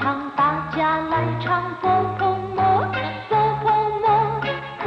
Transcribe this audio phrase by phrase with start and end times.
[0.00, 0.02] 唱，
[0.40, 0.42] 大
[0.76, 0.78] 家
[1.12, 1.46] 来唱
[1.80, 1.84] 波
[2.18, 2.20] 波
[2.56, 2.60] 摩，
[3.28, 3.32] 波
[3.62, 3.66] 波
[4.02, 4.06] 摩，
[4.82, 4.86] 波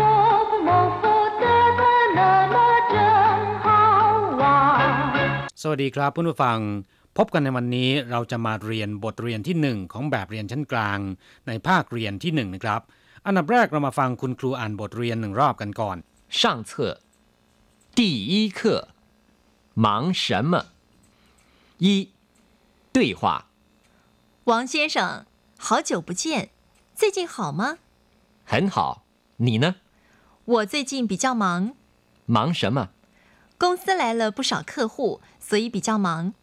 [0.50, 1.04] 波摩佛
[1.42, 1.46] 得
[1.80, 1.82] 的
[2.18, 2.20] 那
[2.54, 2.56] 么
[2.92, 2.94] 真
[3.64, 3.66] 好
[4.42, 4.42] 玩。
[5.62, 6.60] สวัสดีครับเพื่อนผู้ฟัง
[7.18, 11.00] พบกันในวันนี้เราจะมาเรียนบทเรียนที่หนึ่งของแบบเรียนชั้นกลาง
[11.48, 12.82] ในภาคเรียนที่หนึ่งนะครับ
[13.26, 15.98] อันดับแรกเรามาฟังคุณครูอ่านบทเรียนหนึ่งรอบกันก่อน
[16.40, 16.72] 上册
[18.00, 18.02] 第
[18.32, 18.60] 一课，
[19.86, 19.86] 忙
[20.24, 20.54] 什么？
[21.86, 21.86] 一
[22.96, 23.22] 对话，
[24.46, 25.26] 王先生，
[25.58, 26.50] 好久不见，
[26.96, 27.78] 最近好吗？
[28.46, 29.04] 很好，
[29.38, 29.76] 你呢？
[30.46, 31.76] 我最近比较忙，
[32.26, 32.90] 忙什么？
[33.58, 36.34] 公司来了不少客户，所以比较忙。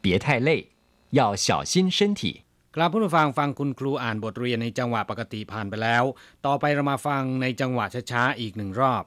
[0.00, 0.70] 别太累，
[1.10, 2.44] 要小心身体。
[2.72, 6.04] ครับเพื่อนผู้ฟังฟังคุณครูอ่านบทเรียนในจังหวะปกติผ่านไปแล้ว
[6.46, 9.04] ต่อไปเรามาฟังในจังหวะช้าๆอีกหนึ่งรอบ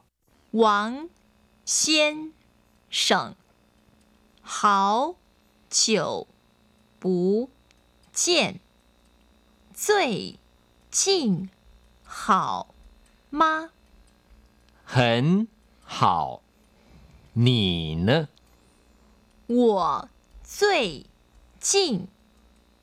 [0.62, 0.64] 王
[1.64, 1.84] 先
[2.90, 3.34] 生，
[4.42, 5.16] 好
[5.70, 6.26] 久
[7.02, 7.04] 不
[8.21, 8.59] 见，
[9.73, 10.37] 最
[10.91, 11.49] 近
[12.03, 12.75] 好
[13.29, 13.69] 吗？
[14.83, 15.47] 很
[15.81, 16.41] 好，
[17.31, 18.27] 你呢？
[19.47, 20.09] 我
[20.43, 21.05] 最
[21.61, 22.09] 近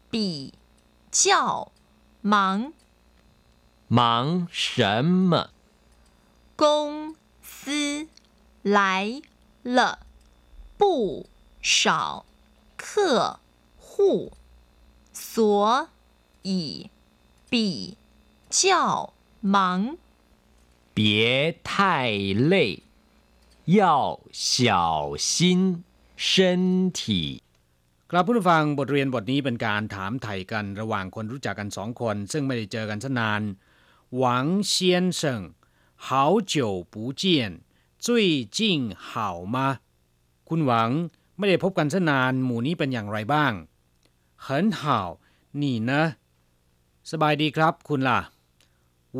[0.08, 0.54] 比
[1.10, 1.70] 较
[2.22, 2.72] 忙，
[3.88, 5.50] 忙什么？
[6.56, 8.08] 公司
[8.62, 9.20] 来
[9.62, 9.98] 了
[10.78, 11.26] 不
[11.60, 12.24] 少
[12.78, 13.38] 客
[13.76, 14.32] 户，
[15.15, 15.87] 所
[16.43, 16.89] 以
[17.49, 17.97] 比
[18.49, 19.97] 较忙。
[20.93, 22.09] 别太
[22.51, 22.83] 累，
[23.65, 25.83] 要小心
[26.15, 27.43] 身体。
[28.09, 33.41] ครับเพื่อนผู้ฟังบทเรียนบทนี้เป็นการถามไถ่กันระหว่างคนรู้จักกันสองคน ซึ่งไม่ได้เจอกันซะนาน
[34.17, 35.41] หวังเซียนเซิง
[36.05, 36.07] 好
[36.53, 36.55] 久
[36.93, 37.23] 不见
[38.05, 38.07] 最
[38.57, 38.59] 近
[39.07, 39.09] 好
[39.55, 39.57] 吗
[40.49, 40.89] คุณหวัง
[41.37, 43.53] ไม่ได้พบกันซะนาน หมู่นี้เป็นอย่างไรบ้าง
[44.45, 44.47] 很
[44.79, 44.81] 好
[45.61, 45.91] 你呢
[47.09, 48.19] สบายดีครับ คุณล่ะ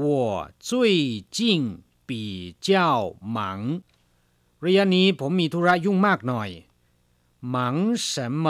[0.02, 0.04] 我
[0.68, 0.70] 最
[1.38, 1.40] 近
[2.08, 2.12] 比
[2.68, 2.70] 较
[3.38, 3.82] 忙
[4.66, 6.50] ระยะนี้ผมมีธุระยุ่งมากหน่อย
[7.56, 7.58] 忙
[8.12, 8.46] 什么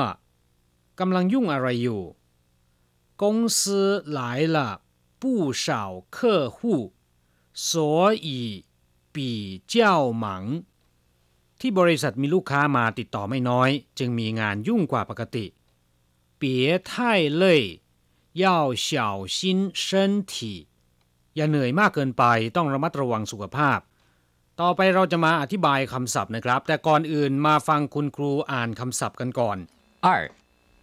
[1.00, 2.04] กำลังยุ่งอะไรอยู่
[3.22, 3.24] 公
[3.58, 3.59] 司
[4.18, 4.20] 来
[4.56, 4.58] 了
[5.22, 6.58] 不少客户
[7.54, 8.66] 所以
[9.16, 10.26] 比较忙
[11.59, 15.46] ที่บริษัทมีลูกค้ามาติดต่อไม่น้อย จึงมีงานยุ่งกว่าปกติ
[16.42, 16.92] 别太
[17.42, 17.44] 累
[18.34, 20.68] 要小心身体
[21.36, 22.24] อย่าเหนื่อยมากเกินไป
[22.56, 23.80] ต้องระมัดระวังสุขภาพ
[24.62, 29.58] ต่อไปเราจะมาอธิบายคำศัพท์นะครับ แต่ก่อนอื่นมาฟังคุณครูอ่านคำศัพท์กันก่อน
[30.06, 30.08] 二，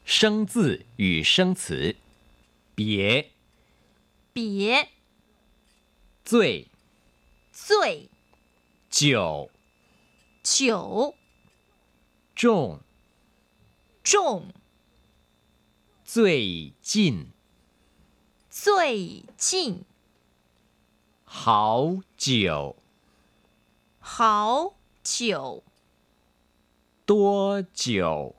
[0.05, 0.55] 生字
[1.03, 1.97] 与生词，
[2.77, 3.31] 别、
[4.35, 4.89] 别
[6.25, 6.69] 最、
[7.53, 8.09] 最
[8.91, 9.51] 久、
[10.43, 11.15] 久
[12.35, 12.81] 重、
[14.05, 14.13] 重
[16.16, 17.32] 最近、
[18.48, 19.84] 最近。
[21.24, 22.76] 好久、
[23.98, 25.64] 好久。
[27.08, 28.36] 多久、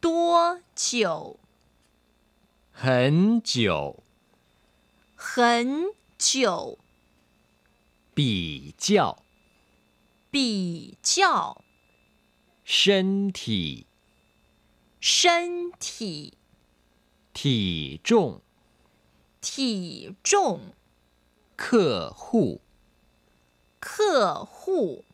[0.00, 1.38] 多久？
[2.72, 4.02] 很久、
[5.14, 6.76] 很久。
[8.12, 9.22] 比较、
[10.28, 11.62] 比较。
[12.64, 13.86] 身体、
[15.01, 16.33] 身体
[17.33, 18.41] 体重、
[19.41, 20.73] 体重
[21.55, 22.61] 客户、
[23.79, 25.05] 客户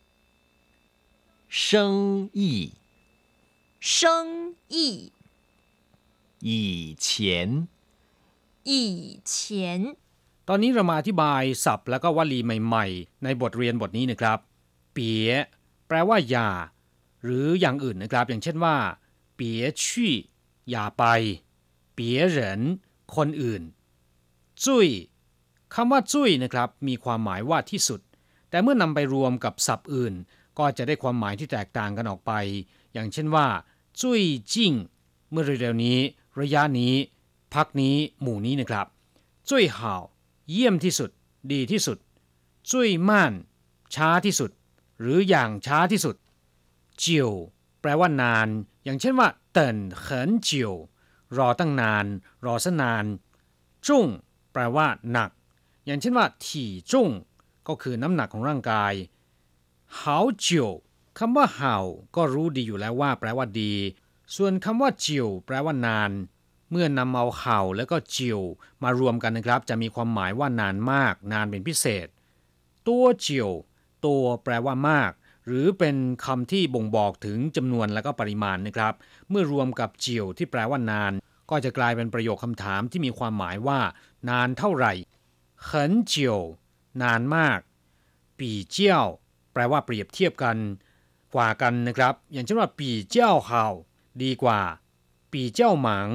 [1.48, 2.72] 生意、
[3.78, 5.12] 生意
[6.40, 7.68] 以前、
[8.64, 9.96] 以前
[10.48, 14.38] ตอนนี้เรามาอธิบายศัพท์แล้วก็วลีใหม่ๆ ในบทเรียนบทนี้นะครับ
[14.92, 15.30] เปีย
[15.86, 16.50] แปลว่าอย่า
[17.22, 18.76] หรืออย่างอื่นนะครับ อย่างเช่นว่า
[19.41, 20.15] เปียชี่
[20.69, 21.03] อย่าไป
[21.93, 22.61] เปียเหริน
[23.15, 23.63] คนอื่น
[24.63, 24.87] จุ้ย
[25.73, 28.01] คำว่าจุ้ยนะครับมีความหมายว่าที่สุด
[28.49, 30.13] แต่เมื่อนำไปรวมกับศัพท์อื่น
[30.57, 32.31] ก็จะได้ความหมายที่แตกต่างกันออกไป
[32.93, 33.47] อย่างเช่นว่า
[34.01, 34.21] จุ้ย
[34.53, 34.73] จิ้ง
[35.29, 35.97] เมื่อเร็วๆนี้
[36.39, 36.93] ระยะนี้
[37.53, 38.87] พักนี้หมู่นี้นะครับ
[39.49, 40.03] จุ้ยห่าว
[40.49, 41.09] เยี่ยมที่สุด
[41.51, 41.97] ดีที่สุด
[42.71, 43.33] จุ้ยม่าน
[43.95, 44.51] ช้าที่สุด
[44.99, 46.15] หรืออย่างช้าที่สุด
[46.99, 47.31] เจียว
[47.89, 48.47] ลว่านาน
[48.83, 50.73] อย่างเช่นว่าเติ่นเขินจียว
[51.37, 52.05] รอตั้งนาน
[52.45, 53.05] รอซะนาน
[53.87, 54.07] จุ้ง
[54.51, 55.29] แปลว่าหนัก
[55.85, 57.09] อย่างเช่นว่า ถี่จุ้ง
[57.67, 58.93] ก็คือน้ำหนักของร่างกาย
[59.99, 60.71] หาวจียว
[61.17, 61.75] คำว่าเหา
[62.15, 63.73] ก็รู้ดีอยู่แล้วว่า แปลว่าดี
[64.35, 66.11] ส่วนคำว่าจียวแปลว่านาน
[66.71, 68.41] เมื่อนำเอาเห่าแล้วก็จียว
[68.83, 72.07] มารวมกันนะครับ จะมีความหมายว่านานมาก นานเป็นพิเศษ
[72.87, 73.51] ตัวจียว
[74.05, 75.11] ตัวแปลว่ามาก
[75.48, 78.94] หรือเป็นคำที่บ่งบอกถึงจำนวนและก็ปริมาณนะครับ
[79.30, 81.12] เมื่อรวมกับเจียวที่แปลว่านาน
[81.50, 83.80] ก็จะกลายเป็นประโยคคำถามที่มีความหมายว่า
[84.30, 84.92] นานเท่าไหร่
[85.68, 85.70] 很
[86.12, 86.14] 久
[87.02, 87.60] นานมาก
[88.38, 89.06] ปีเจี้ยว
[89.52, 90.56] แปลว่าเปรียบเทียบกัน
[91.34, 93.64] กว่ากันนะครับ อย่างเช่นว่าปีเจ้าเฮา
[94.22, 94.60] ดีกว่า
[95.32, 96.08] ปีเจ้าหมัง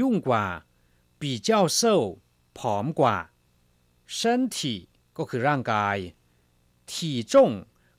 [0.00, 0.44] ยุ่งกว่า
[1.20, 1.96] ปีเจ้าเซา
[2.58, 3.16] ผอมกว่า
[4.18, 4.18] 身
[4.56, 4.58] 体
[5.16, 5.96] ก็คือร่างกาย
[6.92, 7.50] ถี่จง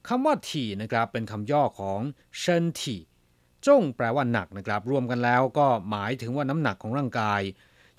[0.07, 1.99] คำว่าถี่นะครับเป็นคำย่อของ
[2.37, 3.01] เชินถี่
[3.65, 7.41] จงแปลว่าหนักนะครับ รวมกันแล้วก็หมายถึงว่าน้ำหนักของร่างกาย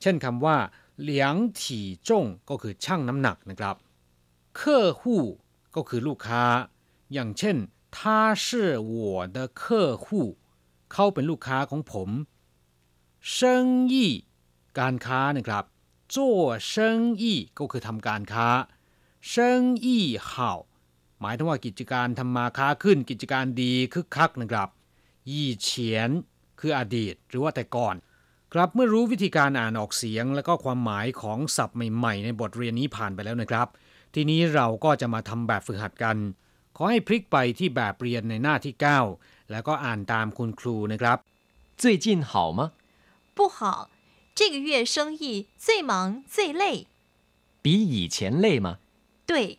[0.01, 0.57] เช่นคำว่า
[1.01, 3.77] เหลียงถี่จงก็คือช่างน้ำหนักนะครับ
[4.57, 5.23] เคอหู้
[5.77, 6.45] ก็คือลูกค้า
[7.13, 7.57] อย่างเช่น
[7.97, 7.99] 他
[8.45, 8.47] 是
[8.93, 8.95] 我
[9.37, 9.63] 的客
[10.05, 10.07] 户
[10.93, 12.11] เขาเป็นลูกค้าของผม
[13.35, 13.37] 生
[13.93, 13.95] 意
[14.79, 15.65] การค้านะครับ
[16.15, 16.17] 做
[16.71, 16.73] 生
[17.21, 17.23] 意
[17.59, 18.49] ก็คือทำการค้า
[19.31, 19.33] 生
[19.85, 19.87] 意
[20.29, 20.76] 好ห
[21.25, 24.69] มายถึงว่ากิจการทำมาค้าขึ้น กิจการดีคึกคักนะครับ
[25.31, 26.11] ยี่เฉียน
[26.61, 27.95] คืออดีต หรือว่าแต่ก่อน
[28.53, 33.69] ครับเมื่อรู้วิธีการอ่านออกเสียง และก็ความหมายของศัพท์ใหม่ๆ ในบทเรียนนี้ผ่านไปแล้วนะครับ
[34.15, 36.17] ทีนี้เราก็จะมาทำแบบฝึกหัดกัน
[36.77, 38.75] ขอให้พลิกไปที่แบบเรียนในหน้าที่
[39.13, 41.19] 9 แล้วก็อ่านตามคุณครูนะครับ
[41.83, 42.61] 最近好吗？
[43.37, 43.59] 不好，
[44.39, 45.23] 这个月生意
[45.65, 45.93] 最忙
[46.35, 46.65] 最累。
[47.65, 48.69] 比以前累吗？
[49.31, 49.59] 对，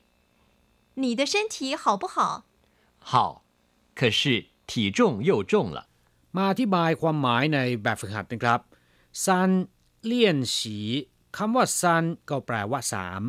[0.97, 2.45] 你的身体好不好？
[2.99, 3.43] 好，
[3.95, 5.87] 可是体重又重了。
[6.35, 8.59] มาอธิบายความหมายในแบบฝึกหัดนะครับ
[9.23, 9.49] ซัน
[10.05, 10.77] เลี่ยนฉี
[11.37, 13.21] คำว่าซันก็แปลว่าสาม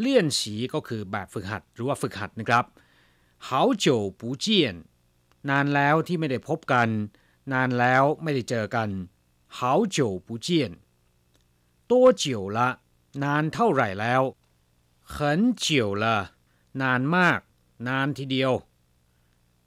[0.00, 2.64] เลี่ยนฉีก็คือแบบฝึกหัด หรือว่าฝึกหัดนะครับ
[3.46, 3.48] 好
[3.84, 3.86] 久
[4.20, 4.46] 不见
[5.48, 6.88] นานแล้วที่ไม่ได้พบกัน
[7.52, 8.88] นานแล้วไม่ได้เจอกัน
[9.56, 9.58] 好
[9.96, 10.48] 久不见
[11.90, 12.24] 多久
[12.56, 12.58] 了
[13.22, 14.22] นานเท่าไหร่แล้ว
[15.14, 15.16] 很
[15.64, 15.66] 久
[16.02, 16.04] 了
[16.80, 17.40] นานมาก
[17.86, 18.52] นานทีเดียว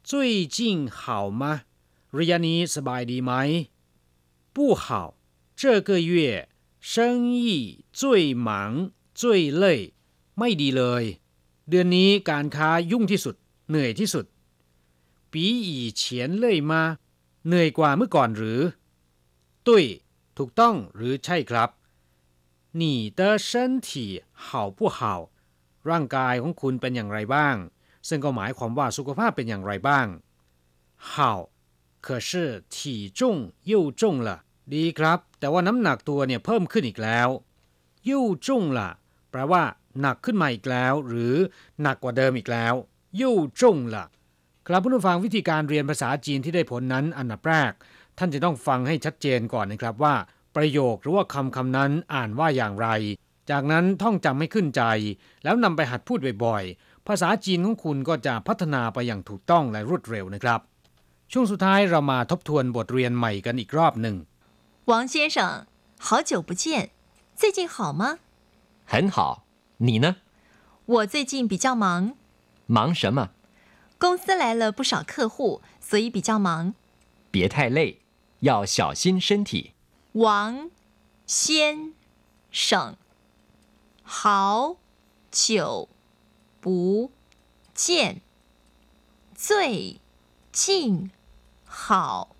[0.08, 0.10] 最
[0.56, 0.58] 近
[0.98, 1.00] 好
[1.40, 1.42] 吗
[2.18, 3.32] ระยะนี้สบายดีไหม
[4.54, 4.84] 不好
[5.60, 6.12] 这个月
[6.92, 6.92] 生
[7.42, 8.48] 意最忙
[9.20, 9.22] 最
[9.62, 9.64] 累
[10.38, 11.04] ไม่ดีเลย
[11.68, 13.34] เดือนนี้การค้ายุ่งที่สุด
[13.68, 14.24] เหนื่อยที่สุด
[15.32, 15.34] 比
[15.70, 16.02] 以前
[16.42, 16.72] 累吗
[17.46, 18.60] เหนื่อยกว่าเมื่อก่อนหรือ
[19.66, 19.84] ตุ้ย
[20.36, 21.70] ถูกต้องหรือใช่ครับ
[22.80, 23.48] 你的身
[23.86, 24.98] 体好不好
[25.90, 27.56] ร่างกายของคุณเป็นอย่างไรบ้าง
[28.08, 30.06] ซึ่งก็หมายความว่าสุขภาพเป็นอย่างไรบ้าง
[31.08, 31.12] 好
[32.06, 32.30] 可是
[32.74, 32.76] 体
[33.18, 33.20] 重
[33.70, 34.28] 又重了
[34.74, 37.28] ดีครับ แต่ว่าน้ำหนักตัวเนี่ยเพิ่มขึ้นอีกแล้ว
[38.08, 38.10] 又
[38.46, 38.78] 重了
[39.30, 39.62] แปลว่า
[40.00, 41.34] หนักขึ้นมาอีกแล้ว หรือ
[41.82, 42.74] หนักกว่าเดิมอีกแล้ว
[43.20, 43.22] 又
[43.60, 43.60] 重
[43.94, 43.96] 了
[44.66, 47.72] ครับผู้ฟังวิธีการเรียนภาษาจีนที่ได้ผลนั้นอันดับแรก
[48.18, 50.14] ท่านจะต้องฟังให้ชัดเจนก่อนนะครับว่า
[50.56, 52.88] ประโยคหรือว่าคำคำนั้นอ่านว่าอย่างไร
[53.50, 54.82] จากนั้นท่องจำให้ขึ้นใจ
[55.44, 60.60] แล้วนำไปหัดพูดบ่อยๆ ภาษาจีนของคุณก็จะพัฒนาไปอย่างถูกต้องและรวดเร็วนะครับ
[61.32, 64.16] ช่วงสุดท้ายเรามาทบทวนบทเรียนใหม่กันอีกรอบหนึ่ง
[64.90, 65.36] 王先生，
[66.06, 66.64] 好久不见，
[67.40, 68.02] 最近好吗？
[68.92, 69.44] 很好，
[69.86, 70.16] 你呢？
[70.86, 72.16] 我最近比较忙，
[72.66, 73.30] 忙什么？
[73.98, 76.74] 公司来了不少客户，所以比较忙。
[77.30, 78.00] 别太累，
[78.40, 79.74] 要小心身体。
[80.14, 80.70] 王
[81.26, 81.92] 先
[82.50, 82.96] 生，
[84.17, 84.77] 好
[85.29, 85.89] 久
[86.61, 87.11] 不
[87.73, 88.21] 见，
[89.35, 89.99] 最
[90.53, 91.11] 近
[91.65, 92.33] 好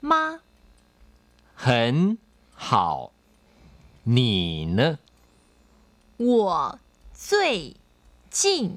[0.00, 0.42] 吗？
[1.54, 2.18] 很
[2.54, 3.10] 好，
[4.02, 4.98] 你呢？
[6.18, 6.78] 我
[7.14, 7.74] 最
[8.28, 8.76] 近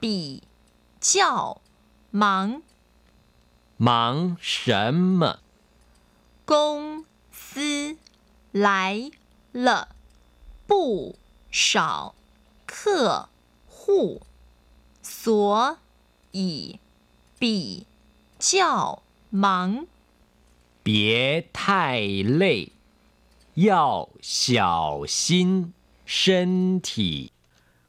[0.00, 0.42] 比
[0.98, 1.60] 较
[2.10, 2.62] 忙，
[3.76, 5.40] 忙什么？
[6.46, 7.98] 公司
[8.50, 9.10] 来
[9.52, 9.94] 了
[10.66, 11.16] 不
[11.49, 12.15] 少
[12.65, 13.29] 客
[13.67, 14.21] 户，
[15.01, 15.77] 所
[16.31, 16.79] 以
[17.39, 17.85] 比
[18.39, 19.87] 较忙。
[20.83, 21.99] 别太
[22.41, 22.71] 累，
[23.55, 25.73] 要小心
[26.05, 27.31] 身体。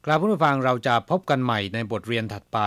[0.05, 2.59] ครับผู้ฟังเราจะพบกันใหม่ในบทเรียนถัดไป